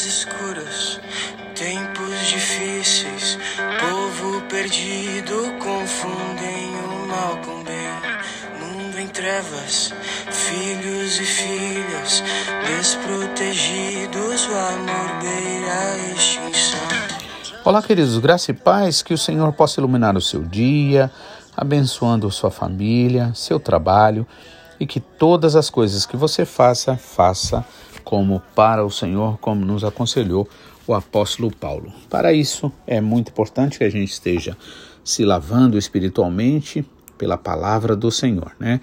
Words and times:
trevas 0.00 0.06
escuras, 0.06 1.00
tempos 1.54 2.26
difíceis, 2.26 3.38
povo 3.80 4.40
perdido 4.48 5.52
confundem 5.58 6.70
o 6.84 7.06
mal 7.06 7.36
com 7.44 7.60
o 7.60 7.64
bem. 7.64 7.90
Mundo 8.60 8.98
em 8.98 9.08
trevas, 9.08 9.92
filhos 10.30 11.20
e 11.20 11.24
filhas 11.24 12.22
desprotegidos, 12.66 14.46
o 14.46 14.54
amor 14.54 15.20
beira 15.20 15.72
a 15.72 16.14
extinção. 16.14 16.80
Olá, 17.64 17.82
queridos, 17.82 18.18
graça 18.18 18.50
e 18.50 18.54
paz, 18.54 19.02
que 19.02 19.12
o 19.12 19.18
Senhor 19.18 19.52
possa 19.52 19.80
iluminar 19.80 20.16
o 20.16 20.20
seu 20.20 20.42
dia, 20.42 21.10
abençoando 21.56 22.30
sua 22.30 22.50
família, 22.50 23.32
seu 23.34 23.60
trabalho 23.60 24.26
e 24.78 24.86
que 24.86 24.98
todas 24.98 25.56
as 25.56 25.68
coisas 25.68 26.06
que 26.06 26.16
você 26.16 26.46
faça, 26.46 26.96
faça 26.96 27.64
como 28.04 28.42
para 28.54 28.84
o 28.84 28.90
Senhor, 28.90 29.38
como 29.38 29.64
nos 29.64 29.84
aconselhou 29.84 30.48
o 30.86 30.94
apóstolo 30.94 31.54
Paulo. 31.54 31.92
Para 32.08 32.32
isso, 32.32 32.72
é 32.86 33.00
muito 33.00 33.30
importante 33.30 33.78
que 33.78 33.84
a 33.84 33.90
gente 33.90 34.10
esteja 34.10 34.56
se 35.04 35.24
lavando 35.24 35.78
espiritualmente 35.78 36.84
pela 37.16 37.36
palavra 37.36 37.94
do 37.94 38.10
Senhor, 38.10 38.52
né? 38.58 38.80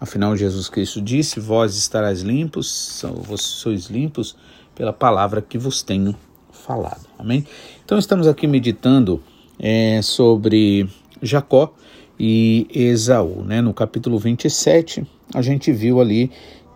Afinal, 0.00 0.34
Jesus 0.34 0.68
Cristo 0.68 1.00
disse: 1.00 1.38
Vós 1.38 1.76
estarás 1.76 2.22
limpos, 2.22 3.04
vós 3.26 3.42
sois 3.42 3.86
limpos 3.86 4.34
pela 4.74 4.92
palavra 4.92 5.42
que 5.42 5.58
vos 5.58 5.82
tenho 5.82 6.16
falado. 6.50 7.06
Amém? 7.18 7.44
Então, 7.84 7.98
estamos 7.98 8.26
aqui 8.26 8.46
meditando 8.46 9.22
é, 9.58 10.00
sobre 10.02 10.88
Jacó 11.20 11.74
e 12.18 12.66
Esaú, 12.72 13.44
né? 13.44 13.60
No 13.60 13.74
capítulo 13.74 14.18
27, 14.18 15.06
a 15.34 15.42
gente 15.42 15.70
viu 15.72 16.00
ali 16.00 16.30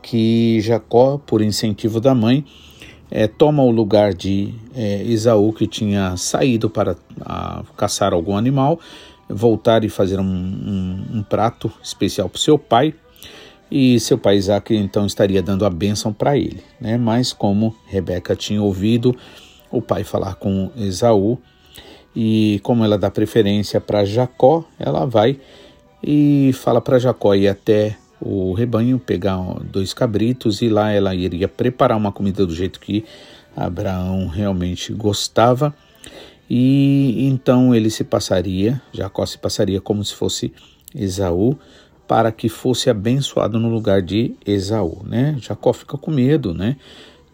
que 0.04 0.60
Jacó, 0.60 1.16
por 1.16 1.40
incentivo 1.40 1.98
da 1.98 2.14
mãe, 2.14 2.44
é, 3.10 3.26
toma 3.26 3.62
o 3.62 3.70
lugar 3.70 4.12
de 4.12 4.54
é, 4.76 5.02
Esaú, 5.02 5.50
que 5.50 5.66
tinha 5.66 6.14
saído 6.18 6.68
para 6.68 6.94
a, 7.22 7.64
caçar 7.74 8.12
algum 8.12 8.36
animal, 8.36 8.78
voltar 9.26 9.82
e 9.82 9.88
fazer 9.88 10.20
um, 10.20 10.24
um, 10.24 11.18
um 11.18 11.22
prato 11.22 11.72
especial 11.82 12.28
para 12.28 12.38
seu 12.38 12.58
pai. 12.58 12.94
E 13.70 13.98
seu 13.98 14.18
pai 14.18 14.36
Isaac 14.36 14.76
então 14.76 15.06
estaria 15.06 15.42
dando 15.42 15.64
a 15.64 15.70
bênção 15.70 16.12
para 16.12 16.36
ele. 16.36 16.62
Né? 16.78 16.98
Mas 16.98 17.32
como 17.32 17.74
Rebeca 17.86 18.36
tinha 18.36 18.62
ouvido 18.62 19.16
o 19.70 19.80
pai 19.80 20.04
falar 20.04 20.34
com 20.34 20.70
Esaú, 20.76 21.38
e 22.14 22.60
como 22.62 22.84
ela 22.84 22.98
dá 22.98 23.10
preferência 23.10 23.80
para 23.80 24.04
Jacó, 24.04 24.64
ela 24.78 25.06
vai 25.06 25.40
e 26.02 26.52
fala 26.52 26.80
para 26.80 26.98
Jacó 26.98 27.34
ir 27.34 27.48
até 27.48 27.96
o 28.20 28.52
rebanho, 28.52 28.98
pegar 28.98 29.38
dois 29.70 29.92
cabritos 29.92 30.62
e 30.62 30.68
lá 30.68 30.90
ela 30.90 31.14
iria 31.14 31.48
preparar 31.48 31.96
uma 31.96 32.12
comida 32.12 32.46
do 32.46 32.54
jeito 32.54 32.80
que 32.80 33.04
Abraão 33.56 34.26
realmente 34.26 34.92
gostava. 34.92 35.74
E 36.48 37.26
então 37.26 37.74
ele 37.74 37.90
se 37.90 38.04
passaria, 38.04 38.80
Jacó 38.92 39.24
se 39.24 39.38
passaria 39.38 39.80
como 39.80 40.04
se 40.04 40.14
fosse 40.14 40.52
Esaú, 40.94 41.58
para 42.06 42.30
que 42.30 42.48
fosse 42.48 42.90
abençoado 42.90 43.58
no 43.58 43.68
lugar 43.68 44.02
de 44.02 44.34
Esaú, 44.46 45.02
né? 45.06 45.36
Jacó 45.40 45.72
fica 45.72 45.96
com 45.96 46.10
medo, 46.10 46.52
né? 46.52 46.76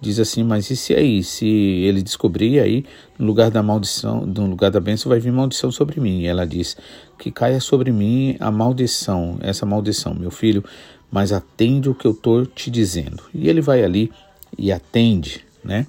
Diz 0.01 0.19
assim, 0.19 0.43
mas 0.43 0.71
e 0.71 0.77
se 0.77 0.95
aí, 0.95 1.23
se 1.23 1.47
ele 1.47 2.03
descobrir 2.03 2.59
aí, 2.61 2.85
no 3.19 3.27
lugar 3.27 3.51
da 3.51 3.63
maldição, 3.63 4.25
no 4.25 4.47
lugar 4.47 4.71
da 4.71 4.81
bênção 4.81 5.11
vai 5.11 5.21
vir 5.21 5.31
maldição 5.31 5.71
sobre 5.71 6.01
mim. 6.01 6.21
E 6.21 6.27
ela 6.27 6.47
diz, 6.47 6.77
que 7.19 7.31
caia 7.31 7.61
sobre 7.61 7.93
mim 7.93 8.37
a 8.41 8.51
maldição, 8.51 9.37
essa 9.41 9.67
maldição, 9.67 10.15
meu 10.15 10.31
filho, 10.31 10.65
mas 11.13 11.33
atende 11.33 11.89
o 11.89 11.95
que 11.95 12.07
eu 12.07 12.13
estou 12.13 12.47
te 12.47 12.71
dizendo. 12.71 13.23
E 13.35 13.49
ele 13.49 13.61
vai 13.61 13.85
ali 13.85 14.11
e 14.57 14.73
atende, 14.73 15.45
né? 15.63 15.87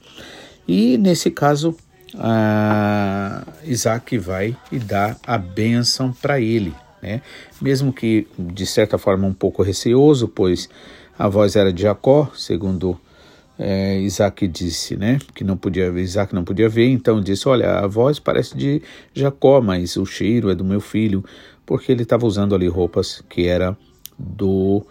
E 0.68 0.98
nesse 0.98 1.32
caso, 1.32 1.76
Isaac 3.64 4.18
vai 4.18 4.58
e 4.72 4.78
dá 4.78 5.16
a 5.26 5.38
bênção 5.38 6.12
para 6.12 6.40
ele, 6.40 6.74
né? 7.02 7.22
Mesmo 7.62 7.94
que 7.94 8.28
de 8.38 8.66
certa 8.66 8.98
forma 8.98 9.26
um 9.26 9.34
pouco 9.34 9.64
receoso, 9.64 10.28
pois 10.28 10.70
a 11.18 11.28
voz 11.28 11.56
era 11.56 11.72
de 11.72 11.84
Jacó, 11.84 12.30
segundo 12.36 13.00
é, 13.58 14.00
Isaac 14.00 14.48
disse, 14.48 14.96
né, 14.98 15.20
que 15.36 15.44
não 15.44 15.56
podia 15.56 15.92
ver, 15.92 16.02
Isaac 16.02 16.34
não 16.34 16.44
podia 16.44 16.68
ver, 16.68 16.88
então 16.88 17.22
disse, 17.22 17.48
olha, 17.48 17.80
a 17.80 17.88
voz 17.88 18.20
parece 18.20 18.58
de 18.58 18.82
Jacó, 19.14 19.62
mas 19.62 19.98
o 19.98 20.06
cheiro 20.06 20.50
é 20.50 20.56
do 20.56 20.66
meu 20.66 20.82
filho, 20.82 21.24
porque 21.66 21.92
ele 21.92 22.04
estava 22.04 22.26
usando 22.26 22.56
ali 22.56 22.68
roupas 22.68 23.24
que 23.30 23.48
era 23.48 23.78
do 24.18 24.86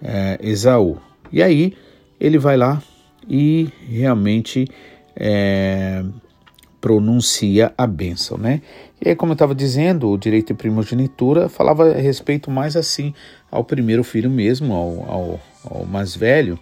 é, 0.00 0.38
Esaú. 0.40 0.98
E 1.32 1.42
aí 1.42 1.74
ele 2.20 2.38
vai 2.38 2.56
lá 2.56 2.82
e 3.28 3.68
realmente 3.88 4.68
é, 5.16 6.04
pronuncia 6.80 7.72
a 7.76 7.86
bênção, 7.86 8.36
né? 8.36 8.60
E 9.00 9.08
aí, 9.08 9.16
como 9.16 9.32
eu 9.32 9.34
estava 9.34 9.54
dizendo, 9.54 10.08
o 10.08 10.18
direito 10.18 10.48
de 10.48 10.54
primogenitura 10.54 11.48
falava 11.48 11.90
a 11.90 11.94
respeito 11.94 12.50
mais 12.50 12.76
assim 12.76 13.12
ao 13.50 13.64
primeiro 13.64 14.04
filho 14.04 14.30
mesmo, 14.30 14.72
ao, 14.72 15.10
ao, 15.10 15.40
ao 15.64 15.84
mais 15.86 16.14
velho, 16.14 16.58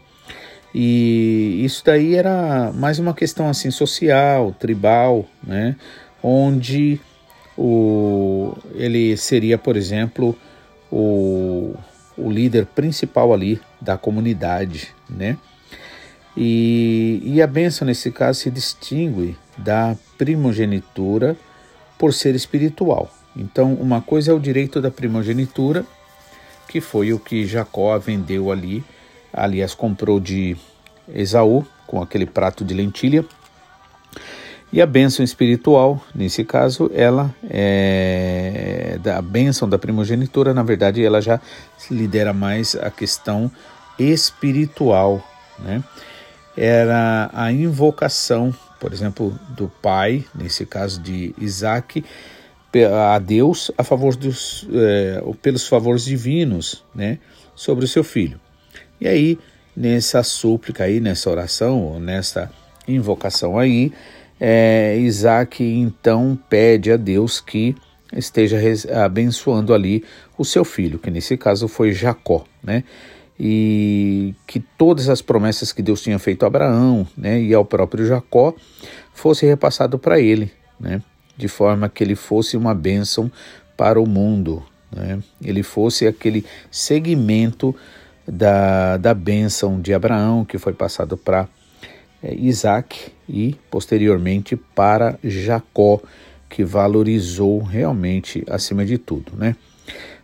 e 0.75 1.65
isso 1.65 1.83
daí 1.85 2.15
era 2.15 2.73
mais 2.73 2.99
uma 2.99 3.13
questão 3.13 3.49
assim 3.49 3.71
social, 3.71 4.53
tribal, 4.53 5.27
né? 5.43 5.77
Onde 6.23 7.01
o, 7.57 8.57
ele 8.75 9.17
seria, 9.17 9.59
por 9.59 9.77
exemplo, 9.77 10.37
o, 10.91 11.75
o 12.17 12.31
líder 12.31 12.67
principal 12.67 13.33
ali 13.33 13.61
da 13.81 13.99
comunidade, 13.99 14.95
né? 15.09 15.37
E, 16.37 17.21
e 17.25 17.43
a 17.43 17.47
benção 17.47 17.87
nesse 17.87 18.13
caso 18.13 18.41
se 18.41 18.51
distingue 18.51 19.37
da 19.59 19.97
primogenitura 20.17 21.37
por 21.99 22.15
ser 22.15 22.35
espiritual. 22.35 23.13
Então, 23.37 23.75
uma 23.75 24.01
coisa 24.01 24.31
é 24.31 24.35
o 24.35 24.39
direito 24.39 24.81
da 24.81 24.91
primogenitura, 24.91 25.85
que 26.69 26.81
foi 26.81 27.13
o 27.13 27.19
que 27.19 27.45
Jacó 27.45 27.99
vendeu 27.99 28.51
ali 28.51 28.85
aliás, 29.33 29.75
comprou 29.75 30.21
de 30.21 30.57
Esaú, 31.09 31.67
com 31.87 32.01
aquele 32.01 32.27
prato 32.27 32.65
de 32.65 32.75
lentilha. 32.75 33.25
E 34.73 34.81
a 34.81 34.87
bênção 34.87 35.25
espiritual, 35.25 36.01
nesse 36.15 36.45
caso, 36.45 36.91
ela 36.95 37.35
é 37.49 38.99
da 39.03 39.21
bênção 39.21 39.69
da 39.69 39.79
primogenitura, 39.79 40.55
na 40.55 40.63
verdade, 40.63 41.05
ela 41.05 41.21
já 41.21 41.41
lidera 41.91 42.33
mais 42.33 42.77
a 42.77 42.91
questão 42.91 43.51
espiritual, 43.99 45.27
né? 45.59 45.83
Era 46.57 47.31
a 47.33 47.51
invocação, 47.51 48.55
por 48.79 48.93
exemplo, 48.93 49.37
do 49.49 49.69
pai, 49.83 50.25
nesse 50.35 50.65
caso 50.67 51.01
de 51.01 51.35
Isaac, 51.39 52.05
a 53.15 53.19
Deus 53.19 53.71
a 53.77 53.83
favor 53.83 54.15
dos, 54.15 54.67
é, 54.73 55.23
pelos 55.43 55.67
favores 55.67 56.05
divinos, 56.05 56.85
né, 56.95 57.19
sobre 57.55 57.85
o 57.85 57.89
seu 57.89 58.05
filho. 58.05 58.41
E 59.01 59.09
aí, 59.09 59.39
nessa 59.77 60.23
súplica 60.23 60.85
aí, 60.85 61.01
nessa 61.01 61.31
oração, 61.31 61.99
nessa 61.99 62.51
invocação 62.87 63.59
aí, 63.59 63.93
é, 64.39 64.97
Isaac 64.99 65.63
então 65.63 66.39
pede 66.49 66.91
a 66.93 66.97
Deus 66.97 67.41
que 67.41 67.75
esteja 68.13 68.59
abençoando 69.05 69.73
ali 69.73 70.05
o 70.37 70.45
seu 70.45 70.65
filho, 70.65 70.99
que 70.99 71.11
nesse 71.11 71.37
caso 71.37 71.69
foi 71.69 71.93
Jacó, 71.93 72.45
né? 72.63 72.85
E 73.39 74.35
que 74.47 74.61
todas 74.61 75.09
as 75.09 75.23
promessas 75.23 75.73
que 75.73 75.83
Deus 75.83 76.03
tinha 76.03 76.19
feito 76.19 76.43
a 76.43 76.47
Abraão, 76.47 77.07
né, 77.17 77.41
e 77.41 77.55
ao 77.55 77.65
próprio 77.65 78.05
Jacó, 78.07 78.55
fosse 79.15 79.47
repassado 79.47 79.99
para 79.99 80.21
ele, 80.21 80.51
né? 80.79 81.03
De 81.37 81.49
forma 81.49 81.89
que 81.89 82.05
ele 82.05 82.15
fosse 82.15 82.57
uma 82.57 82.75
bênção 82.75 83.31
para 83.77 84.01
o 84.01 84.07
mundo, 84.07 84.63
né? 84.95 85.21
Ele 85.43 85.63
fosse 85.63 86.07
aquele 86.07 86.45
segmento 86.71 87.75
da, 88.31 88.97
da 88.97 89.13
bênção 89.13 89.81
de 89.81 89.93
Abraão, 89.93 90.45
que 90.45 90.57
foi 90.57 90.73
passado 90.73 91.17
para 91.17 91.49
é, 92.23 92.35
Isaac 92.35 93.13
e 93.29 93.57
posteriormente 93.71 94.57
para 94.57 95.19
Jacó, 95.23 96.01
que 96.49 96.65
valorizou 96.65 97.61
realmente 97.63 98.45
acima 98.49 98.85
de 98.85 98.99
tudo, 98.99 99.33
né? 99.37 99.57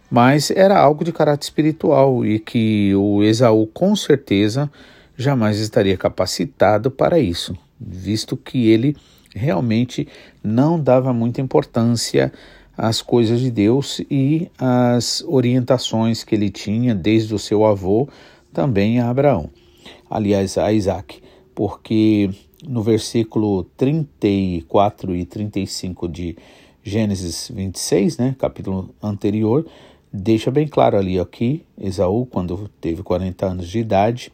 Mas 0.09 0.53
era 0.53 0.79
algo 0.79 1.05
de 1.05 1.13
caráter 1.13 1.45
espiritual 1.45 2.25
e 2.25 2.39
que 2.39 2.95
o 2.95 3.25
Esaú 3.25 3.67
com 3.67 3.97
certeza 3.97 4.71
jamais 5.17 5.59
estaria 5.59 5.97
capacitado 5.97 6.91
para 6.91 7.19
isso, 7.19 7.57
visto 7.81 8.37
que 8.37 8.69
ele 8.69 8.97
realmente 9.35 10.07
não 10.43 10.81
dava 10.81 11.13
muita 11.13 11.41
importância 11.41 12.33
as 12.77 13.01
coisas 13.01 13.41
de 13.41 13.51
Deus 13.51 14.01
e 14.11 14.51
as 14.59 15.25
orientações 15.27 16.23
que 16.23 16.35
ele 16.35 16.51
tinha 16.51 16.95
desde 16.95 17.35
o 17.35 17.39
seu 17.39 17.65
avô 17.65 18.09
também 18.53 19.01
a 19.01 19.11
Abraão, 19.11 19.51
aliás, 20.09 20.57
a 20.57 20.73
Isaac, 20.73 21.23
porque 21.55 22.31
no 22.67 22.83
versículo 22.83 23.65
34 23.77 25.15
e 25.15 25.25
35 25.25 26.09
de 26.09 26.37
Gênesis 26.83 27.51
26, 27.53 28.19
né, 28.19 28.37
capítulo 28.39 28.95
anterior, 29.03 29.67
deixa 30.13 30.51
bem 30.51 30.67
claro 30.67 30.97
ali 30.97 31.19
aqui, 31.19 31.65
Esaú, 31.79 32.27
quando 32.27 32.71
teve 32.81 33.03
40 33.03 33.47
anos 33.47 33.69
de 33.69 33.79
idade, 33.79 34.33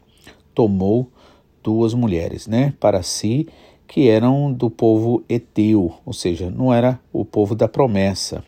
tomou 0.53 1.09
duas 1.63 1.93
mulheres, 1.93 2.47
né, 2.47 2.73
para 2.79 3.01
si, 3.03 3.47
que 3.93 4.09
eram 4.09 4.51
do 4.51 4.71
povo 4.71 5.23
Eteu, 5.29 5.93
ou 6.03 6.13
seja, 6.13 6.49
não 6.49 6.73
era 6.73 6.99
o 7.13 7.23
povo 7.23 7.53
da 7.53 7.67
promessa. 7.67 8.43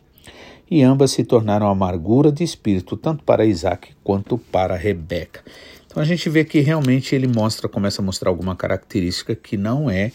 E 0.68 0.82
ambas 0.82 1.12
se 1.12 1.22
tornaram 1.22 1.68
amargura 1.68 2.32
de 2.32 2.42
espírito, 2.42 2.96
tanto 2.96 3.22
para 3.22 3.46
Isaac 3.46 3.90
quanto 4.02 4.36
para 4.38 4.74
Rebeca. 4.74 5.44
Então 5.86 6.02
a 6.02 6.04
gente 6.04 6.28
vê 6.28 6.44
que 6.44 6.58
realmente 6.58 7.14
ele 7.14 7.28
mostra, 7.28 7.68
começa 7.68 8.02
a 8.02 8.04
mostrar 8.04 8.28
alguma 8.28 8.56
característica 8.56 9.36
que 9.36 9.56
não 9.56 9.88
é, 9.88 10.10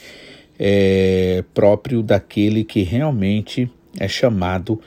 é 0.60 1.46
próprio 1.54 2.04
daquele 2.04 2.66
que 2.66 2.82
realmente 2.82 3.72
é 3.98 4.10
chamado 4.10 4.82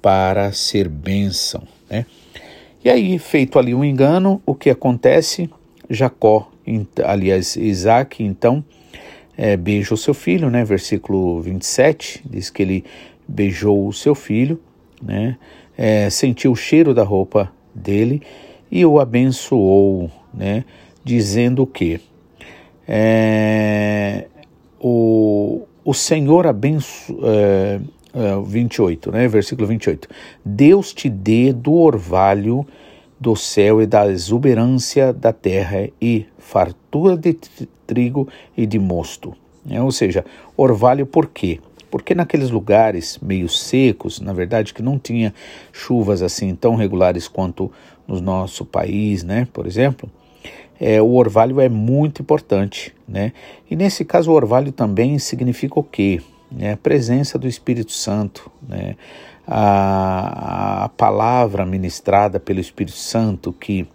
para 0.00 0.50
ser 0.52 0.88
bênção. 0.88 1.62
Né? 1.90 2.06
E 2.82 2.88
aí, 2.88 3.18
feito 3.18 3.58
ali 3.58 3.74
um 3.74 3.84
engano, 3.84 4.40
o 4.46 4.54
que 4.54 4.70
acontece? 4.70 5.50
Jacó, 5.90 6.50
aliás, 7.04 7.54
Isaac, 7.54 8.24
então, 8.24 8.64
é, 9.36 9.58
o 9.90 9.96
seu 9.96 10.14
filho, 10.14 10.50
né? 10.50 10.64
Versículo 10.64 11.40
27 11.40 12.22
diz 12.28 12.50
que 12.50 12.62
ele 12.62 12.84
beijou 13.26 13.86
o 13.86 13.92
seu 13.92 14.14
filho, 14.14 14.60
né? 15.02 15.36
É, 15.76 16.08
sentiu 16.08 16.52
o 16.52 16.56
cheiro 16.56 16.94
da 16.94 17.02
roupa 17.02 17.52
dele 17.74 18.22
e 18.70 18.84
o 18.86 19.00
abençoou, 19.00 20.10
né? 20.32 20.64
Dizendo 21.02 21.66
que 21.66 22.00
é, 22.86 24.26
o, 24.80 25.62
o 25.84 25.94
Senhor 25.94 26.46
abençoou. 26.46 27.24
É, 27.24 27.80
28, 28.46 29.08
é, 29.08 29.12
né? 29.12 29.28
Versículo 29.28 29.66
28. 29.66 30.08
Deus 30.44 30.94
te 30.94 31.08
dê 31.08 31.52
do 31.52 31.74
orvalho 31.74 32.64
do 33.24 33.34
céu 33.34 33.80
e 33.80 33.86
da 33.86 34.06
exuberância 34.06 35.10
da 35.10 35.32
terra 35.32 35.88
e 35.98 36.26
fartura 36.36 37.16
de 37.16 37.32
trigo 37.86 38.28
e 38.54 38.66
de 38.66 38.78
mosto. 38.78 39.34
É, 39.70 39.80
ou 39.80 39.90
seja, 39.90 40.26
orvalho 40.54 41.06
por 41.06 41.28
quê? 41.28 41.58
Porque 41.90 42.14
naqueles 42.14 42.50
lugares 42.50 43.18
meio 43.22 43.48
secos, 43.48 44.20
na 44.20 44.34
verdade 44.34 44.74
que 44.74 44.82
não 44.82 44.98
tinha 44.98 45.32
chuvas 45.72 46.20
assim 46.20 46.54
tão 46.54 46.74
regulares 46.74 47.26
quanto 47.26 47.72
no 48.06 48.20
nosso 48.20 48.62
país, 48.62 49.24
né, 49.24 49.48
por 49.54 49.66
exemplo, 49.66 50.10
é, 50.78 51.00
o 51.00 51.14
orvalho 51.14 51.62
é 51.62 51.68
muito 51.70 52.20
importante, 52.20 52.94
né? 53.08 53.32
E 53.70 53.76
nesse 53.76 54.04
caso 54.04 54.30
o 54.30 54.34
orvalho 54.34 54.70
também 54.70 55.18
significa 55.18 55.80
o 55.80 55.84
quê? 55.84 56.20
É 56.58 56.72
a 56.72 56.76
presença 56.76 57.38
do 57.38 57.48
Espírito 57.48 57.92
Santo, 57.92 58.50
né? 58.68 58.96
A, 59.46 60.84
a 60.84 60.88
palavra 60.90 61.66
ministrada 61.66 62.40
pelo 62.40 62.60
Espírito 62.60 62.96
Santo 62.96 63.52
que 63.52 63.86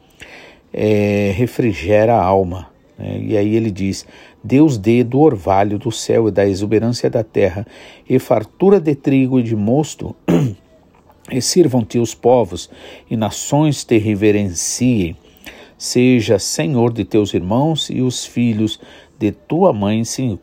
é, 0.74 1.34
refrigera 1.36 2.16
a 2.16 2.24
alma. 2.24 2.70
Né? 2.98 3.20
E 3.22 3.38
aí 3.38 3.56
ele 3.56 3.72
diz: 3.72 4.06
Deus 4.44 4.78
dê 4.78 5.04
do 5.04 5.20
orvalho 5.20 5.80
do 5.80 5.92
céu 5.92 6.28
e 6.28 6.32
da 6.32 6.46
exuberância 6.46 7.10
da 7.10 7.24
terra, 7.24 7.66
e 8.08 8.20
fartura 8.20 8.80
de 8.80 8.96
trigo 8.96 9.40
e 9.40 9.44
de 9.44 9.56
mosto, 9.56 10.16
e 11.32 11.42
sirvam-te 11.42 11.98
os 12.00 12.14
povos, 12.14 12.70
e 13.10 13.18
nações 13.18 13.84
te 13.84 13.98
reverenciem. 13.98 15.16
Seja 15.78 16.38
senhor 16.38 16.92
de 16.92 17.06
teus 17.06 17.34
irmãos, 17.34 17.90
e 17.90 18.02
os 18.02 18.26
filhos 18.26 18.80
de 19.18 19.32
tua 19.32 19.72
mãe 19.72 20.04
se, 20.04 20.38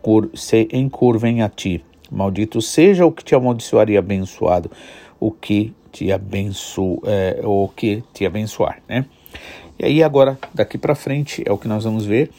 encurvem 0.73 1.43
a 1.43 1.49
ti. 1.49 1.85
Maldito 2.11 2.61
seja 2.63 3.05
o 3.05 3.13
que 3.13 3.25
te 3.25 3.35
amaldiçoar 3.35 3.91
e 3.91 3.97
abençoado 3.97 4.71
o 5.19 5.31
que 5.31 5.75
te 5.91 6.13
abençoe, 6.13 6.99
é, 7.05 7.41
o 7.43 7.69
que 7.69 8.03
te 8.13 8.27
abençoar, 8.27 8.83
né? 8.89 9.07
E 9.79 9.85
aí 9.85 10.03
agora, 10.03 10.39
daqui 10.55 10.79
para 10.79 10.95
frente, 10.95 11.43
é 11.45 11.53
o 11.53 11.59
que 11.59 11.69
nós 11.69 11.85
vamos 11.85 12.07
ver, 12.07 12.31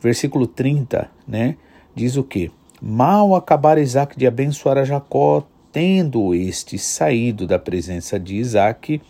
versículo 0.00 0.46
30, 0.46 1.10
né? 1.26 1.56
Diz 1.94 2.16
o 2.16 2.24
que? 2.24 2.50
Mal 2.80 3.34
acabar 3.34 3.78
Isaac 3.78 4.18
de 4.18 4.26
abençoar 4.26 4.78
a 4.78 4.84
Jacó, 4.84 5.46
tendo 5.72 6.34
este 6.34 6.78
saído 6.78 7.46
da 7.46 7.58
presença 7.58 8.18
de 8.18 8.36
Isaac, 8.36 9.00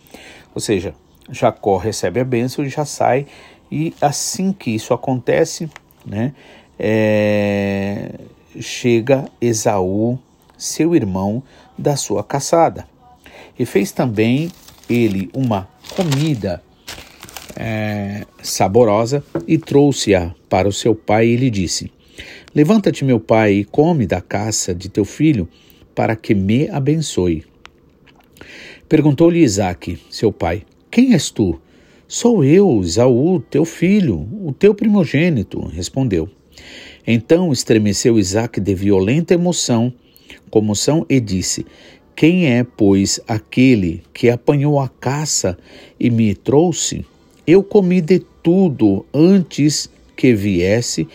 ou 0.53 0.61
seja, 0.61 0.93
Jacó 1.29 1.77
recebe 1.77 2.19
a 2.19 2.25
bênção 2.25 2.63
e 2.63 2.69
já 2.69 2.85
sai, 2.85 3.25
e 3.71 3.93
assim 4.01 4.51
que 4.51 4.71
isso 4.71 4.93
acontece, 4.93 5.69
né? 6.05 6.33
É, 6.77 8.11
chega 8.59 9.29
Esaú, 9.39 10.19
seu 10.57 10.95
irmão, 10.95 11.43
da 11.77 11.95
sua 11.95 12.23
caçada. 12.23 12.87
E 13.57 13.65
fez 13.65 13.91
também 13.91 14.51
ele 14.89 15.29
uma 15.33 15.67
comida 15.95 16.61
é, 17.55 18.25
saborosa 18.41 19.23
e 19.47 19.57
trouxe-a 19.57 20.33
para 20.49 20.67
o 20.67 20.73
seu 20.73 20.95
pai 20.95 21.27
e 21.27 21.35
lhe 21.35 21.49
disse: 21.49 21.91
Levanta-te, 22.53 23.05
meu 23.05 23.19
pai, 23.19 23.53
e 23.53 23.65
come 23.65 24.05
da 24.05 24.21
caça 24.21 24.73
de 24.73 24.89
teu 24.89 25.05
filho, 25.05 25.47
para 25.95 26.15
que 26.15 26.33
me 26.33 26.69
abençoe. 26.69 27.45
Perguntou-lhe 28.87 29.39
Isaque, 29.39 29.99
seu 30.09 30.31
pai: 30.31 30.63
Quem 30.89 31.13
és 31.13 31.29
tu? 31.29 31.59
Sou 32.07 32.43
eu, 32.43 32.81
Isaú, 32.81 33.39
teu 33.39 33.63
filho, 33.63 34.27
o 34.43 34.51
teu 34.51 34.75
primogênito, 34.75 35.65
respondeu. 35.67 36.29
Então 37.05 37.51
estremeceu 37.51 38.19
Isaac 38.19 38.59
de 38.59 38.75
violenta 38.75 39.33
emoção, 39.33 39.91
comoção, 40.49 41.05
e 41.09 41.19
disse: 41.19 41.65
Quem 42.15 42.47
é, 42.47 42.63
pois, 42.63 43.19
aquele 43.27 44.03
que 44.13 44.29
apanhou 44.29 44.79
a 44.79 44.87
caça 44.87 45.57
e 45.99 46.09
me 46.09 46.35
trouxe? 46.35 47.05
Eu 47.45 47.63
comi 47.63 48.01
de 48.01 48.19
tudo 48.43 49.05
antes 49.13 49.89
que 50.15 50.33
viesse 50.33 51.07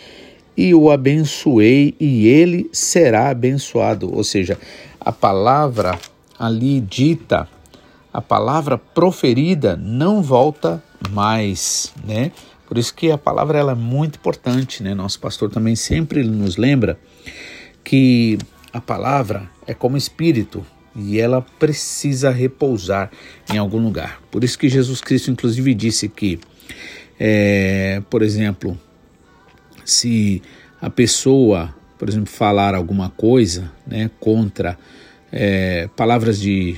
e 0.57 0.73
o 0.73 0.89
abençoei, 0.89 1.95
e 1.99 2.27
ele 2.27 2.67
será 2.73 3.29
abençoado. 3.29 4.13
Ou 4.13 4.23
seja, 4.23 4.57
a 4.99 5.11
palavra 5.11 5.99
ali 6.37 6.81
dita, 6.81 7.47
a 8.11 8.21
palavra 8.21 8.77
proferida 8.77 9.77
não 9.77 10.21
volta 10.21 10.83
mais, 11.11 11.93
né? 12.03 12.31
Por 12.67 12.77
isso 12.77 12.93
que 12.93 13.09
a 13.09 13.17
palavra 13.17 13.57
ela 13.57 13.71
é 13.71 13.75
muito 13.75 14.17
importante, 14.17 14.83
né? 14.83 14.93
Nosso 14.93 15.19
pastor 15.19 15.49
também 15.49 15.75
sempre 15.75 16.23
nos 16.23 16.57
lembra 16.57 16.99
que 17.83 18.37
a 18.73 18.81
palavra 18.81 19.49
é 19.65 19.73
como 19.73 19.95
espírito 19.95 20.65
e 20.93 21.19
ela 21.19 21.41
precisa 21.41 22.29
repousar 22.29 23.09
em 23.53 23.57
algum 23.57 23.81
lugar. 23.81 24.21
Por 24.29 24.43
isso 24.43 24.59
que 24.59 24.67
Jesus 24.67 24.99
Cristo 24.99 25.31
inclusive 25.31 25.73
disse 25.73 26.09
que, 26.09 26.39
é, 27.17 28.01
por 28.09 28.21
exemplo, 28.21 28.77
se 29.85 30.41
a 30.81 30.89
pessoa, 30.89 31.73
por 31.97 32.09
exemplo, 32.09 32.29
falar 32.29 32.75
alguma 32.75 33.09
coisa, 33.11 33.71
né, 33.85 34.11
contra 34.19 34.77
é, 35.31 35.87
palavras 35.95 36.39
de, 36.39 36.75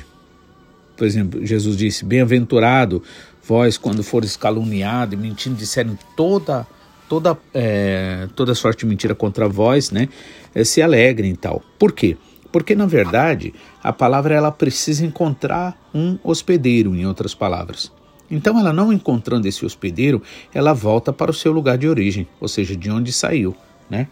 por 0.96 1.08
exemplo, 1.08 1.44
Jesus 1.46 1.76
disse, 1.76 2.06
bem-aventurado 2.06 3.02
vós, 3.50 3.80
quando 3.80 4.04
fores 4.04 4.38
caluniado 4.38 5.16
e 5.16 5.18
mentindo, 5.18 5.56
disserem 5.56 5.98
toda 6.16 6.68
toda 7.10 7.36
é, 7.52 8.28
toda 8.36 8.54
sorte 8.54 8.82
de 8.82 8.86
mentira 8.86 9.16
contra 9.16 9.50
vós, 9.50 9.90
né? 9.90 10.08
É, 10.54 10.64
se 10.64 10.80
alegrem 10.80 11.32
e 11.32 11.36
tal. 11.36 11.64
Por 11.80 11.92
quê? 11.92 12.16
Porque 12.52 12.76
na 12.76 12.86
verdade 12.86 13.52
a 13.84 13.92
palavra 13.92 14.36
ela 14.36 14.52
precisa 14.52 15.04
encontrar 15.04 15.76
um 15.94 16.20
hospedeiro, 16.24 16.96
em 16.96 17.08
outras 17.08 17.34
palavras. 17.34 17.92
Então 18.30 18.60
ela 18.60 18.72
não 18.72 18.94
encontrando 18.94 19.48
esse 19.48 19.66
hospedeiro, 19.66 20.22
ela 20.54 20.72
volta 20.72 21.12
para 21.12 21.32
o 21.32 21.34
seu 21.34 21.52
lugar 21.52 21.80
de 21.80 21.88
origem, 21.88 22.28
ou 22.40 22.48
seja, 22.48 22.76
de 22.76 22.92
onde 22.92 23.12
saiu, 23.12 23.56
né? 23.90 24.08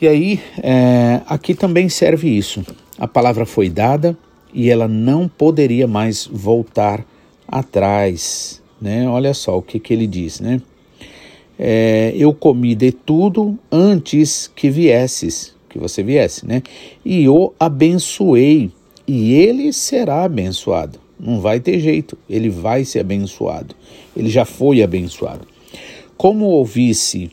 E 0.00 0.08
aí 0.08 0.40
é, 0.60 1.20
aqui 1.28 1.54
também 1.54 1.88
serve 1.88 2.28
isso. 2.28 2.66
A 2.98 3.06
palavra 3.06 3.46
foi 3.46 3.70
dada 3.70 4.18
e 4.52 4.68
ela 4.68 4.88
não 4.88 5.28
poderia 5.28 5.86
mais 5.86 6.26
voltar 6.26 7.04
atrás, 7.52 8.62
né? 8.80 9.06
Olha 9.06 9.34
só 9.34 9.58
o 9.58 9.62
que, 9.62 9.78
que 9.78 9.92
ele 9.92 10.06
diz, 10.06 10.40
né? 10.40 10.60
É, 11.58 12.14
eu 12.16 12.32
comi 12.32 12.74
de 12.74 12.90
tudo 12.90 13.58
antes 13.70 14.50
que 14.56 14.70
viesses, 14.70 15.54
que 15.68 15.78
você 15.78 16.02
viesse, 16.02 16.46
né? 16.46 16.62
E 17.04 17.28
o 17.28 17.52
abençoei, 17.60 18.72
e 19.06 19.34
ele 19.34 19.70
será 19.72 20.24
abençoado. 20.24 20.98
Não 21.20 21.40
vai 21.40 21.60
ter 21.60 21.78
jeito, 21.78 22.16
ele 22.28 22.48
vai 22.48 22.84
ser 22.84 23.00
abençoado. 23.00 23.76
Ele 24.16 24.30
já 24.30 24.46
foi 24.46 24.82
abençoado. 24.82 25.46
Como 26.16 26.46
ouvisse 26.46 27.30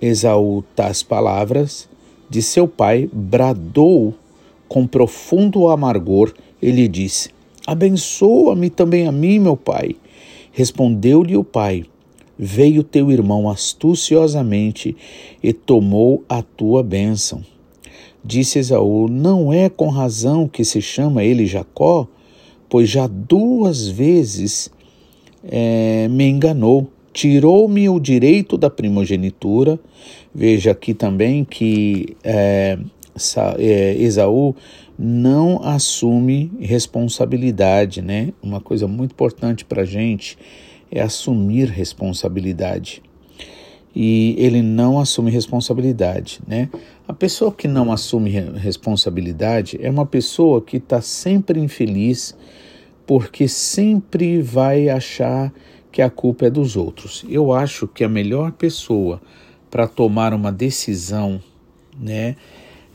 Esaú 0.00 0.62
tais 0.74 1.02
palavras 1.02 1.88
de 2.30 2.42
seu 2.42 2.68
pai, 2.68 3.08
bradou 3.12 4.14
com 4.68 4.86
profundo 4.86 5.68
amargor, 5.68 6.32
ele 6.62 6.88
disse: 6.88 7.30
Abençoa-me 7.66 8.70
também 8.70 9.08
a 9.08 9.12
mim, 9.12 9.40
meu 9.40 9.56
pai. 9.56 9.96
Respondeu-lhe 10.52 11.36
o 11.36 11.42
pai: 11.42 11.84
Veio 12.38 12.84
teu 12.84 13.10
irmão 13.10 13.50
astuciosamente 13.50 14.96
e 15.42 15.52
tomou 15.52 16.22
a 16.28 16.42
tua 16.42 16.82
bênção. 16.82 17.42
Disse 18.24 18.58
Esaú: 18.58 19.08
Não 19.08 19.52
é 19.52 19.68
com 19.68 19.88
razão 19.88 20.46
que 20.46 20.64
se 20.64 20.80
chama 20.80 21.24
ele 21.24 21.44
Jacó, 21.44 22.06
pois 22.68 22.88
já 22.88 23.06
duas 23.06 23.88
vezes 23.88 24.70
é, 25.42 26.08
me 26.08 26.28
enganou, 26.28 26.88
tirou-me 27.12 27.88
o 27.88 27.98
direito 27.98 28.56
da 28.56 28.70
primogenitura. 28.70 29.78
Veja 30.34 30.72
aqui 30.72 30.92
também 30.92 31.44
que 31.44 32.16
é, 32.22 32.78
Esaú 33.98 34.54
não 34.98 35.62
assume 35.62 36.52
responsabilidade, 36.60 38.00
né? 38.02 38.32
Uma 38.42 38.60
coisa 38.60 38.86
muito 38.86 39.12
importante 39.12 39.64
para 39.64 39.82
a 39.82 39.86
gente 39.86 40.38
é 40.90 41.00
assumir 41.00 41.68
responsabilidade. 41.68 43.02
E 43.94 44.34
ele 44.38 44.60
não 44.62 44.98
assume 44.98 45.30
responsabilidade, 45.30 46.40
né? 46.46 46.68
A 47.08 47.12
pessoa 47.12 47.52
que 47.52 47.66
não 47.66 47.90
assume 47.90 48.30
responsabilidade 48.30 49.78
é 49.80 49.90
uma 49.90 50.04
pessoa 50.04 50.60
que 50.60 50.76
está 50.76 51.00
sempre 51.00 51.60
infeliz, 51.60 52.36
porque 53.06 53.48
sempre 53.48 54.42
vai 54.42 54.88
achar 54.88 55.52
que 55.90 56.02
a 56.02 56.10
culpa 56.10 56.46
é 56.46 56.50
dos 56.50 56.76
outros. 56.76 57.24
Eu 57.28 57.52
acho 57.52 57.88
que 57.88 58.04
a 58.04 58.08
melhor 58.08 58.52
pessoa 58.52 59.20
para 59.70 59.86
tomar 59.86 60.34
uma 60.34 60.52
decisão, 60.52 61.40
né, 61.98 62.36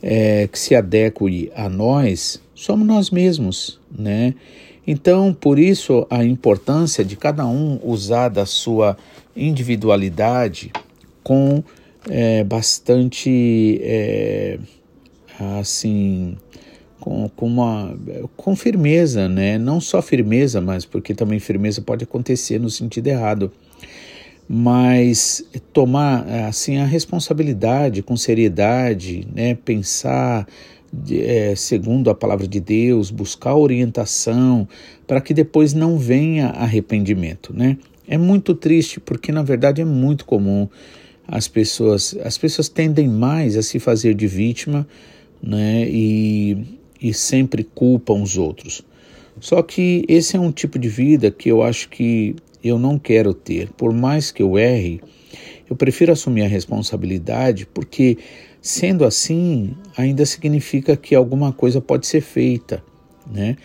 é, 0.02 0.48
que 0.48 0.58
se 0.58 0.76
adeque 0.76 1.52
a 1.56 1.70
nós, 1.70 2.42
somos 2.56 2.88
nós 2.88 3.10
mesmos, 3.10 3.80
né? 3.90 4.34
Então, 4.86 5.34
por 5.34 5.60
isso 5.60 6.08
a 6.10 6.24
importância 6.24 7.06
de 7.06 7.16
cada 7.16 7.46
um 7.46 7.80
usar 7.84 8.30
da 8.30 8.46
sua 8.46 8.98
individualidade 9.36 10.72
com 11.24 11.64
é, 12.10 12.44
bastante 12.44 13.80
é, 13.84 14.58
assim 15.60 16.36
com, 17.00 17.28
com, 17.30 17.48
uma, 17.48 17.98
com 18.38 18.56
firmeza, 18.56 19.28
né? 19.28 19.58
Não 19.58 19.82
só 19.82 20.02
firmeza, 20.02 20.62
mas 20.62 20.86
porque 20.86 21.14
também 21.14 21.40
firmeza 21.40 21.82
pode 21.82 22.04
acontecer 22.04 22.60
no 22.60 22.70
sentido 22.70 23.08
errado. 23.08 23.52
Mas 24.54 25.46
tomar 25.72 26.28
assim 26.46 26.76
a 26.76 26.86
responsabilidade 26.86 28.04
com 28.04 28.18
seriedade, 28.18 29.26
né? 29.34 29.56
Pensar 29.56 30.46
é, 31.10 31.54
segundo 31.56 32.10
a 32.10 32.16
palavra 32.16 32.46
de 32.46 32.60
Deus, 32.60 33.12
buscar 33.12 33.56
orientação 33.56 34.68
para 35.08 35.22
que 35.22 35.34
depois 35.34 35.74
não 35.74 35.98
venha 35.98 36.48
arrependimento, 36.48 37.54
né? 37.56 37.78
É 38.06 38.18
muito 38.18 38.54
triste 38.54 39.00
porque 39.00 39.32
na 39.32 39.42
verdade 39.42 39.82
é 39.82 39.86
muito 39.86 40.26
comum 40.26 40.68
as 41.26 41.48
pessoas 41.48 42.14
as 42.22 42.38
pessoas 42.38 42.68
tendem 42.68 43.08
mais 43.08 43.56
a 43.56 43.62
se 43.62 43.80
fazer 43.80 44.14
de 44.14 44.28
vítima, 44.28 44.86
né? 45.42 45.88
E 45.88 46.58
e 47.02 47.14
sempre 47.14 47.64
culpam 47.64 48.22
os 48.22 48.38
outros. 48.38 48.84
Só 49.40 49.64
que 49.64 50.04
esse 50.10 50.36
é 50.36 50.40
um 50.40 50.52
tipo 50.52 50.78
de 50.78 50.90
vida 50.90 51.32
que 51.32 51.50
eu 51.50 51.64
acho 51.64 51.88
que 51.88 52.36
eu 52.64 52.78
não 52.78 52.98
quero 52.98 53.34
ter. 53.34 53.70
Por 53.74 53.94
mais 53.94 54.32
que 54.32 54.44
eu 54.44 54.58
erre, 54.58 55.02
eu 55.70 55.76
prefiro 55.76 56.12
assumir 56.12 56.44
a 56.44 56.48
responsabilidade, 56.48 57.66
porque 57.66 58.18
sendo 58.62 59.06
assim, 59.06 59.76
ainda 59.98 60.26
significa 60.26 60.96
que 60.96 61.16
alguma 61.16 61.52
coisa 61.52 61.82
pode 61.82 62.06
ser 62.06 62.22
feita, 62.22 62.84
né? 63.26 63.58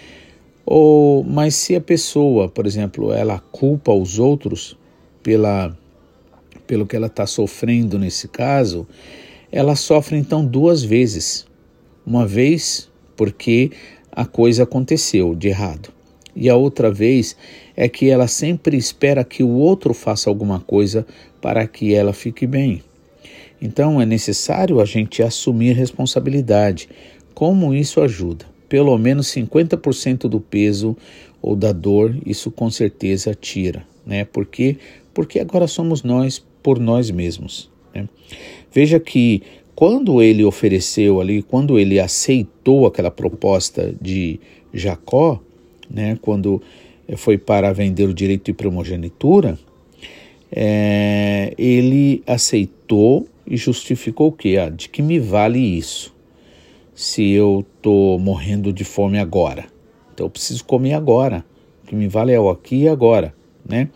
Ou, 0.64 1.22
mas 1.22 1.54
se 1.54 1.76
a 1.76 1.80
pessoa, 1.80 2.48
por 2.48 2.66
exemplo, 2.66 3.12
ela 3.12 3.38
culpa 3.38 3.92
os 3.92 4.18
outros 4.18 4.76
pela, 5.22 5.76
pelo 6.66 6.86
que 6.86 6.96
ela 6.96 7.06
está 7.06 7.26
sofrendo 7.26 7.98
nesse 7.98 8.26
caso, 8.26 8.86
ela 9.52 9.76
sofre 9.76 10.16
então 10.16 10.44
duas 10.44 10.82
vezes. 10.82 11.46
Uma 12.04 12.26
vez 12.26 12.90
porque 13.16 13.70
a 14.10 14.24
coisa 14.24 14.64
aconteceu 14.64 15.34
de 15.34 15.48
errado. 15.48 15.90
E 16.34 16.48
a 16.48 16.56
outra 16.56 16.90
vez 16.90 17.36
é 17.76 17.88
que 17.88 18.08
ela 18.08 18.26
sempre 18.26 18.76
espera 18.76 19.22
que 19.22 19.42
o 19.42 19.50
outro 19.50 19.92
faça 19.92 20.30
alguma 20.30 20.58
coisa 20.60 21.06
para 21.40 21.66
que 21.66 21.94
ela 21.94 22.12
fique 22.12 22.46
bem. 22.46 22.82
Então 23.60 24.00
é 24.00 24.06
necessário 24.06 24.80
a 24.80 24.84
gente 24.84 25.22
assumir 25.22 25.74
responsabilidade. 25.74 26.88
Como 27.34 27.74
isso 27.74 28.00
ajuda? 28.00 28.46
Pelo 28.68 28.96
menos 28.96 29.28
50% 29.28 30.28
do 30.28 30.40
peso 30.40 30.96
ou 31.40 31.54
da 31.54 31.72
dor, 31.72 32.16
isso 32.24 32.50
com 32.50 32.70
certeza 32.70 33.34
tira, 33.34 33.86
né? 34.04 34.24
Porque 34.24 34.78
porque 35.14 35.40
agora 35.40 35.66
somos 35.66 36.02
nós 36.02 36.44
por 36.62 36.78
nós 36.78 37.10
mesmos. 37.10 37.70
Né? 37.94 38.06
Veja 38.70 39.00
que 39.00 39.42
quando 39.74 40.20
ele 40.20 40.44
ofereceu 40.44 41.20
ali, 41.20 41.42
quando 41.42 41.78
ele 41.78 41.98
aceitou 41.98 42.86
aquela 42.86 43.10
proposta 43.10 43.94
de 44.00 44.38
Jacó, 44.74 45.40
né, 45.88 46.18
quando 46.20 46.60
foi 47.14 47.38
para 47.38 47.72
vender 47.72 48.08
o 48.08 48.14
direito 48.14 48.46
de 48.46 48.52
primogenitura, 48.52 49.58
é, 50.50 51.54
ele 51.58 52.22
aceitou 52.26 53.28
e 53.46 53.56
justificou 53.56 54.28
o 54.28 54.32
quê? 54.32 54.56
Ah, 54.58 54.68
de 54.68 54.88
que 54.88 55.02
me 55.02 55.18
vale 55.18 55.58
isso? 55.58 56.14
Se 56.94 57.30
eu 57.30 57.64
estou 57.76 58.18
morrendo 58.18 58.72
de 58.72 58.82
fome 58.82 59.18
agora. 59.18 59.66
Então 60.14 60.26
eu 60.26 60.30
preciso 60.30 60.64
comer 60.64 60.94
agora. 60.94 61.44
O 61.84 61.88
que 61.88 61.94
me 61.94 62.08
vale 62.08 62.32
é 62.32 62.40
o 62.40 62.48
aqui 62.48 62.82
e 62.82 62.88
agora, 62.88 63.34
né? 63.68 63.88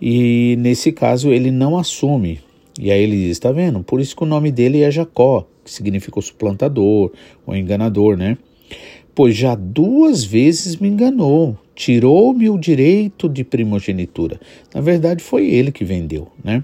E 0.00 0.56
nesse 0.58 0.92
caso 0.92 1.32
ele 1.32 1.50
não 1.50 1.78
assume 1.78 2.40
e 2.78 2.92
aí 2.92 3.02
ele 3.02 3.16
diz: 3.16 3.32
está 3.32 3.50
vendo? 3.50 3.82
Por 3.82 4.00
isso 4.00 4.14
que 4.14 4.22
o 4.22 4.26
nome 4.26 4.52
dele 4.52 4.82
é 4.82 4.90
Jacó, 4.90 5.46
que 5.64 5.70
significa 5.70 6.18
o 6.18 6.22
suplantador, 6.22 7.12
o 7.44 7.54
enganador, 7.54 8.16
né? 8.16 8.38
Pois 9.18 9.36
já 9.36 9.56
duas 9.56 10.22
vezes 10.22 10.76
me 10.76 10.86
enganou, 10.86 11.58
tirou-me 11.74 12.48
o 12.48 12.56
direito 12.56 13.28
de 13.28 13.42
primogenitura. 13.42 14.40
Na 14.72 14.80
verdade, 14.80 15.24
foi 15.24 15.50
ele 15.50 15.72
que 15.72 15.84
vendeu, 15.84 16.28
né? 16.44 16.62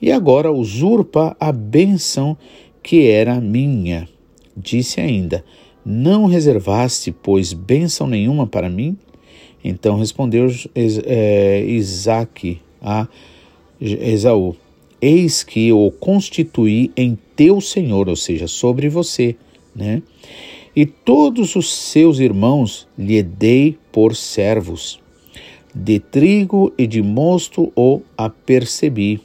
E 0.00 0.12
agora 0.12 0.52
usurpa 0.52 1.36
a 1.40 1.50
bênção 1.50 2.38
que 2.84 3.08
era 3.08 3.40
minha. 3.40 4.08
Disse 4.56 5.00
ainda: 5.00 5.44
Não 5.84 6.26
reservaste, 6.26 7.10
pois, 7.10 7.52
bênção 7.52 8.06
nenhuma 8.06 8.46
para 8.46 8.70
mim? 8.70 8.96
Então 9.64 9.98
respondeu 9.98 10.46
é, 10.76 11.64
Isaac 11.64 12.60
a 12.80 13.08
Esaú: 13.80 14.54
eis 15.00 15.42
que 15.42 15.72
o 15.72 15.90
constituí 15.90 16.92
em 16.96 17.18
teu 17.34 17.60
Senhor, 17.60 18.08
ou 18.08 18.14
seja, 18.14 18.46
sobre 18.46 18.88
você, 18.88 19.34
né? 19.74 20.00
E 20.74 20.86
todos 20.86 21.54
os 21.54 21.72
seus 21.72 22.18
irmãos 22.18 22.88
lhe 22.96 23.22
dei 23.22 23.78
por 23.90 24.16
servos. 24.16 25.00
De 25.74 25.98
trigo 25.98 26.72
e 26.78 26.86
de 26.86 27.02
mosto 27.02 27.70
o 27.76 28.00
apercebi, 28.16 29.20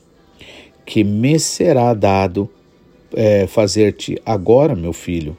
que 0.86 1.04
me 1.04 1.39
será 1.39 1.94
dado 1.94 2.50
é, 3.13 3.48
fazer-te 3.48 4.22
agora, 4.25 4.75
meu 4.75 4.92
filho. 4.92 5.38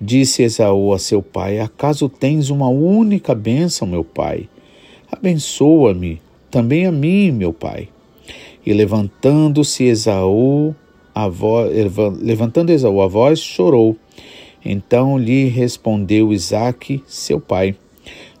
Disse 0.00 0.42
Esaú 0.42 0.92
a 0.92 0.98
seu 0.98 1.22
pai: 1.22 1.58
Acaso 1.58 2.08
tens 2.08 2.50
uma 2.50 2.68
única 2.68 3.34
bênção, 3.34 3.86
meu 3.86 4.04
pai? 4.04 4.48
Abençoa-me 5.10 6.22
também 6.50 6.86
a 6.86 6.92
mim, 6.92 7.32
meu 7.32 7.52
pai. 7.52 7.88
E 8.64 8.72
levantando-se 8.72 9.84
Esaú, 9.84 10.74
a 11.14 11.28
voz, 11.28 11.70
levantando 12.20 12.70
Esaú 12.70 13.00
a 13.02 13.06
voz, 13.06 13.40
chorou. 13.40 13.96
Então 14.64 15.16
lhe 15.16 15.46
respondeu 15.48 16.32
Isaque, 16.32 17.02
seu 17.06 17.40
pai: 17.40 17.76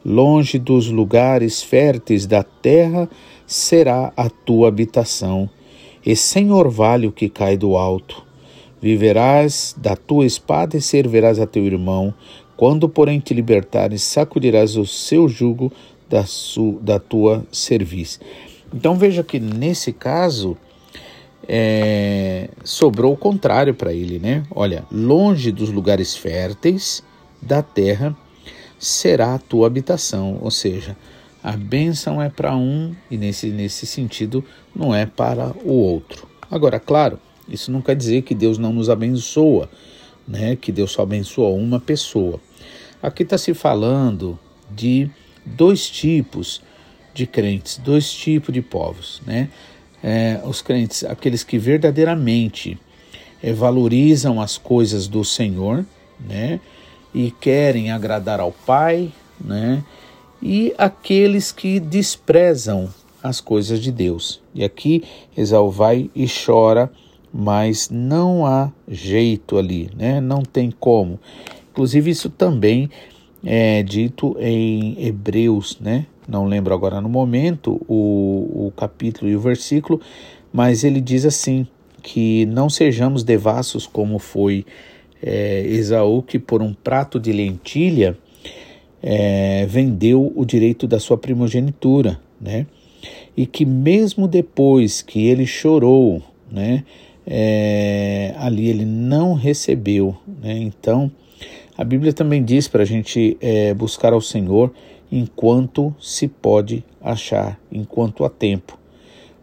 Longe 0.04 0.58
dos 0.58 0.88
lugares 0.88 1.62
férteis 1.62 2.26
da 2.26 2.42
terra 2.42 3.08
será 3.46 4.12
a 4.16 4.28
tua 4.28 4.68
habitação, 4.68 5.48
e 6.04 6.14
sem 6.16 6.52
orvalho 6.52 7.12
que 7.12 7.28
cai 7.28 7.56
do 7.56 7.76
alto. 7.76 8.24
Viverás 8.80 9.74
da 9.76 9.96
tua 9.96 10.24
espada 10.24 10.76
e 10.76 10.80
servirás 10.80 11.40
a 11.40 11.46
teu 11.46 11.64
irmão. 11.64 12.14
Quando, 12.56 12.88
porém, 12.88 13.18
te 13.20 13.34
libertares, 13.34 14.02
sacudirás 14.02 14.76
o 14.76 14.86
seu 14.86 15.28
jugo 15.28 15.72
da, 16.08 16.24
da 16.80 16.98
tua 16.98 17.44
cerviz. 17.50 18.20
Então 18.72 18.94
veja 18.94 19.22
que 19.22 19.40
nesse 19.40 19.92
caso 19.92 20.56
é, 21.48 22.50
sobrou 22.62 23.14
o 23.14 23.16
contrário 23.16 23.74
para 23.74 23.92
ele, 23.92 24.18
né? 24.18 24.42
Olha, 24.50 24.84
longe 24.92 25.50
dos 25.50 25.70
lugares 25.70 26.14
férteis 26.14 27.02
da 27.40 27.62
terra 27.62 28.14
será 28.78 29.34
a 29.34 29.38
tua 29.38 29.66
habitação, 29.66 30.38
ou 30.42 30.50
seja, 30.50 30.96
a 31.42 31.52
bênção 31.52 32.20
é 32.20 32.28
para 32.28 32.54
um 32.54 32.94
e 33.10 33.16
nesse, 33.16 33.48
nesse 33.48 33.86
sentido 33.86 34.44
não 34.76 34.94
é 34.94 35.06
para 35.06 35.54
o 35.64 35.72
outro. 35.72 36.28
Agora, 36.50 36.78
claro, 36.78 37.18
isso 37.48 37.70
não 37.70 37.80
quer 37.80 37.96
dizer 37.96 38.22
que 38.22 38.34
Deus 38.34 38.58
não 38.58 38.72
nos 38.72 38.90
abençoa, 38.90 39.70
né? 40.26 40.54
Que 40.54 40.70
Deus 40.70 40.92
só 40.92 41.02
abençoa 41.02 41.48
uma 41.48 41.80
pessoa. 41.80 42.38
Aqui 43.02 43.22
está 43.22 43.38
se 43.38 43.54
falando 43.54 44.38
de 44.70 45.10
dois 45.46 45.88
tipos 45.88 46.60
de 47.14 47.26
crentes, 47.26 47.78
dois 47.78 48.12
tipos 48.12 48.52
de 48.52 48.60
povos, 48.60 49.22
né? 49.26 49.48
É, 50.02 50.40
os 50.44 50.62
crentes, 50.62 51.04
aqueles 51.04 51.42
que 51.42 51.58
verdadeiramente 51.58 52.78
é, 53.42 53.52
valorizam 53.52 54.40
as 54.40 54.56
coisas 54.56 55.08
do 55.08 55.24
Senhor, 55.24 55.84
né? 56.20 56.60
E 57.14 57.30
querem 57.30 57.90
agradar 57.90 58.40
ao 58.40 58.52
Pai, 58.52 59.10
né? 59.40 59.82
E 60.40 60.72
aqueles 60.78 61.50
que 61.50 61.80
desprezam 61.80 62.88
as 63.22 63.40
coisas 63.40 63.80
de 63.80 63.90
Deus. 63.90 64.40
E 64.54 64.62
aqui 64.62 65.02
Esaú 65.36 65.70
vai 65.70 66.10
e 66.14 66.26
chora, 66.28 66.90
mas 67.32 67.90
não 67.90 68.46
há 68.46 68.70
jeito 68.86 69.58
ali, 69.58 69.90
né? 69.96 70.20
Não 70.20 70.42
tem 70.42 70.70
como. 70.70 71.18
Inclusive 71.70 72.10
isso 72.10 72.30
também 72.30 72.90
é 73.44 73.82
dito 73.82 74.36
em 74.38 74.96
Hebreus, 75.04 75.78
né? 75.80 76.06
Não 76.28 76.44
lembro 76.44 76.74
agora 76.74 77.00
no 77.00 77.08
momento 77.08 77.80
o, 77.88 78.66
o 78.66 78.72
capítulo 78.76 79.30
e 79.30 79.34
o 79.34 79.40
versículo, 79.40 79.98
mas 80.52 80.84
ele 80.84 81.00
diz 81.00 81.24
assim: 81.24 81.66
que 82.02 82.46
não 82.46 82.68
sejamos 82.68 83.24
devassos 83.24 83.86
como 83.86 84.18
foi 84.18 84.64
é, 85.22 85.62
Esaú, 85.66 86.22
que 86.22 86.38
por 86.38 86.62
um 86.62 86.72
prato 86.72 87.18
de 87.18 87.32
lentilha 87.32 88.16
é, 89.02 89.66
vendeu 89.66 90.32
o 90.34 90.44
direito 90.44 90.86
da 90.86 91.00
sua 91.00 91.16
primogenitura, 91.16 92.20
né? 92.40 92.66
E 93.36 93.46
que 93.46 93.64
mesmo 93.64 94.26
depois 94.26 95.02
que 95.02 95.26
ele 95.26 95.46
chorou, 95.46 96.22
né? 96.50 96.84
É, 97.26 98.34
ali 98.38 98.68
ele 98.68 98.84
não 98.84 99.34
recebeu, 99.34 100.16
né? 100.42 100.58
Então 100.58 101.10
a 101.76 101.84
Bíblia 101.84 102.12
também 102.12 102.42
diz 102.42 102.66
para 102.66 102.82
a 102.82 102.86
gente 102.86 103.36
é, 103.40 103.72
buscar 103.74 104.12
ao 104.12 104.20
Senhor 104.20 104.72
enquanto 105.10 105.94
se 106.00 106.28
pode 106.28 106.84
achar, 107.00 107.58
enquanto 107.70 108.24
há 108.24 108.30
tempo. 108.30 108.78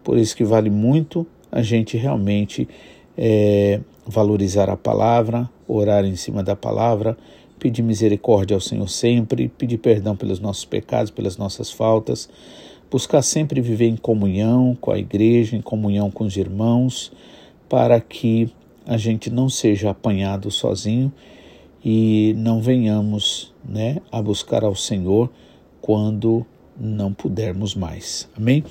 Por 0.04 0.18
isso 0.18 0.36
que 0.36 0.44
vale 0.44 0.70
muito 0.70 1.26
a 1.52 1.62
gente 1.62 1.98
realmente 1.98 2.68
é, 3.18 3.80
valorizar 4.06 4.70
a 4.70 4.78
palavra, 4.78 5.50
orar 5.68 6.06
em 6.06 6.16
cima 6.16 6.44
da 6.44 6.56
palavra, 6.56 7.18
pedir 7.58 7.82
misericórdia 7.82 8.56
ao 8.56 8.62
Senhor 8.62 8.88
sempre, 8.90 9.48
pedir 9.48 9.78
perdão 9.78 10.16
pelos 10.16 10.40
nossos 10.40 10.66
pecados, 10.66 11.10
pelas 11.10 11.38
nossas 11.38 11.72
faltas, 11.72 12.30
buscar 12.92 13.22
sempre 13.22 13.62
viver 13.62 13.88
em 13.88 13.96
comunhão 13.96 14.78
com 14.80 14.92
a 14.92 15.00
igreja, 15.00 15.56
em 15.56 15.62
comunhão 15.62 16.12
com 16.12 16.26
os 16.26 16.38
irmãos, 16.38 17.12
para 17.68 18.00
que 18.00 18.52
a 18.86 18.98
gente 18.98 19.30
não 19.32 19.50
seja 19.50 19.90
apanhado 19.90 20.52
sozinho 20.52 21.12
e 21.84 22.36
não 22.38 22.62
venhamos 22.62 23.54
né, 23.68 23.98
a 24.12 24.22
buscar 24.22 24.64
ao 24.64 24.76
Senhor 24.76 25.30
quando 25.86 26.44
não 26.76 27.14
pudermos 27.14 27.76
mais. 27.76 28.28
Amém? 28.36 28.64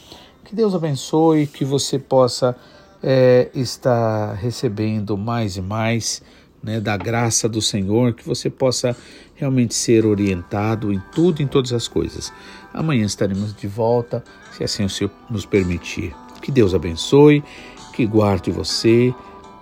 Que 0.44 0.52
Deus 0.52 0.74
abençoe, 0.74 1.46
que 1.46 1.64
você 1.64 1.96
possa 1.96 2.56
é, 3.00 3.52
estar 3.54 4.34
recebendo 4.34 5.16
mais 5.16 5.56
e 5.56 5.62
mais 5.62 6.20
né, 6.60 6.80
da 6.80 6.96
graça 6.96 7.48
do 7.48 7.62
Senhor, 7.62 8.14
que 8.14 8.26
você 8.26 8.50
possa 8.50 8.96
realmente 9.36 9.76
ser 9.76 10.04
orientado 10.04 10.92
em 10.92 11.00
tudo, 11.14 11.40
em 11.40 11.46
todas 11.46 11.72
as 11.72 11.86
coisas. 11.86 12.32
Amanhã 12.72 13.06
estaremos 13.06 13.54
de 13.54 13.68
volta, 13.68 14.24
se 14.50 14.64
assim 14.64 14.84
o 14.84 14.90
Senhor 14.90 15.12
nos 15.30 15.46
permitir. 15.46 16.12
Que 16.42 16.50
Deus 16.50 16.74
abençoe, 16.74 17.44
que 17.92 18.04
guarde 18.06 18.50
você, 18.50 19.14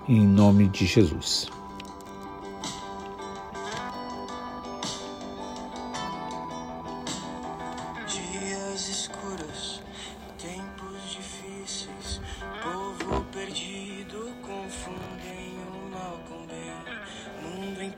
em 0.09 0.27
nome 0.27 0.69
de 0.69 0.87
Jesus. 0.87 1.51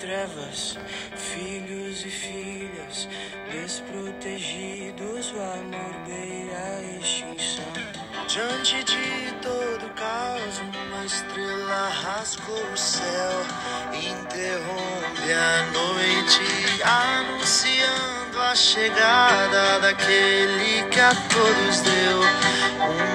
Trevas, 0.04 0.78
filhos 1.16 2.04
e 2.04 2.11
filhas 2.11 3.08
desprotegidos, 3.50 5.32
o 5.32 5.40
amor 5.40 5.94
beira 6.06 6.58
a 6.58 7.00
extinção. 7.00 7.64
Diante 8.28 8.84
de 8.84 9.32
todo 9.40 9.95
caos, 9.95 10.58
uma 10.58 11.06
estrela 11.06 11.88
rasgou 11.88 12.71
o 12.71 12.76
céu, 12.76 13.47
interrompe 13.95 15.32
a 15.32 15.62
noite, 15.73 16.82
anunciando 16.84 18.40
a 18.40 18.54
chegada 18.54 19.80
daquele 19.80 20.86
que 20.90 21.00
a 21.00 21.14
todos 21.14 21.80
deu 21.80 22.21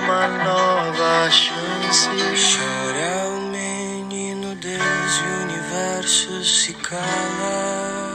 uma 0.03 0.27
nova 0.43 1.29
chance. 1.29 2.09
Chora 2.57 3.29
o 3.29 3.41
menino 3.51 4.55
Deus 4.55 4.81
e 4.81 5.23
o 5.23 5.43
universo 5.43 6.43
se 6.89 6.95
cala. 6.95 8.09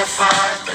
Mesa 0.00 0.06
farta, 0.06 0.72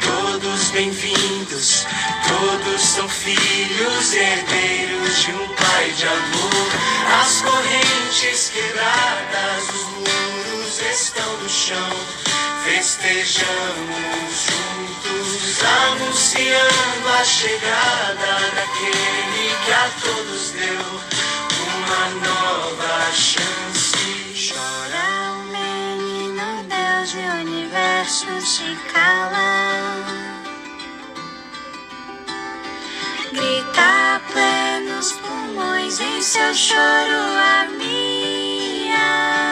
todos 0.00 0.70
bem-vindos, 0.70 1.86
todos 2.28 2.80
são 2.80 3.08
filhos, 3.08 4.14
herdeiros 4.14 5.22
de 5.22 5.30
um 5.32 5.48
pai 5.48 5.90
de 5.96 6.06
amor, 6.06 7.20
as 7.20 7.42
correntes 7.42 8.50
quebradas, 8.50 9.68
os 9.68 9.84
muros 9.96 10.80
estão 10.80 11.36
no 11.38 11.48
chão. 11.48 11.90
Festejamos 12.64 14.46
juntos, 14.46 15.62
anunciando 15.90 17.08
a 17.20 17.24
chegada 17.24 18.31
cala. 28.92 30.04
Grita 33.32 34.20
plenos 34.32 35.12
pulmões 35.12 36.00
em 36.00 36.22
seu 36.22 36.54
choro 36.54 37.22
a 37.36 37.66
minha 37.78 39.51